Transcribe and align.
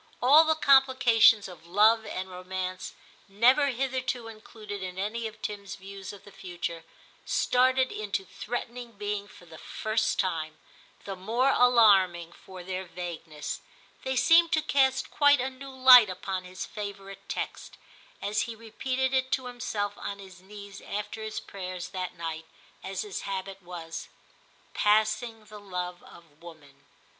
All 0.19 0.43
the 0.45 0.55
complications 0.55 1.47
of 1.47 1.67
love 1.67 2.07
and 2.07 2.27
romance, 2.27 2.95
never 3.27 3.67
hitherto 3.67 4.27
included 4.29 4.81
in 4.81 4.97
any 4.97 5.27
of 5.27 5.39
Tim's 5.43 5.75
views 5.75 6.11
of 6.11 6.23
the 6.23 6.31
future, 6.31 6.83
started 7.23 7.91
into 7.91 8.25
threatening 8.25 8.93
being 8.93 9.27
for 9.27 9.45
the 9.45 9.59
first 9.59 10.17
time, 10.17 10.57
the 11.05 11.15
more 11.15 11.51
alarming 11.51 12.31
for 12.31 12.63
their 12.63 12.83
vagueness; 12.83 13.61
they 14.03 14.15
seemed 14.15 14.51
to 14.53 14.63
cast 14.63 15.11
quite 15.11 15.39
a 15.39 15.51
new 15.51 15.69
light 15.69 16.09
upon 16.09 16.45
his 16.45 16.65
favourite 16.65 17.29
text, 17.29 17.77
as 18.23 18.41
he 18.47 18.55
repeated 18.55 19.13
it 19.13 19.31
to 19.33 19.45
himself 19.45 19.95
on 19.99 20.17
his 20.17 20.41
knees 20.41 20.81
after 20.81 21.21
his 21.21 21.39
prayers 21.39 21.89
that 21.89 22.15
night, 22.17 22.45
as 22.83 23.03
his 23.03 23.21
habit 23.21 23.61
was. 23.61 24.07
* 24.41 24.73
Passing 24.73 25.45
the 25.45 25.59
love 25.59 26.01
of 26.01 26.41
woman. 26.41 26.85